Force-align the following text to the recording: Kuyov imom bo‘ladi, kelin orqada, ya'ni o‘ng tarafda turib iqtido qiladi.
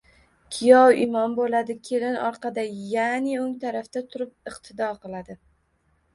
Kuyov 0.53 1.01
imom 1.01 1.35
bo‘ladi, 1.39 1.75
kelin 1.89 2.17
orqada, 2.29 2.65
ya'ni 2.95 3.37
o‘ng 3.43 3.53
tarafda 3.67 4.05
turib 4.17 4.53
iqtido 4.55 4.91
qiladi. 5.07 5.39